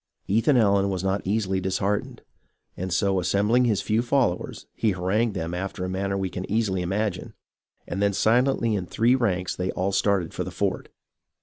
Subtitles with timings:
[0.25, 2.23] Ethan Allen was not easily disheartened,
[2.75, 6.49] and so assem bling his few followers he harangued them after a manner we can
[6.51, 7.35] easily imagine,
[7.87, 10.89] and then silently in three ranks they all started for the fort.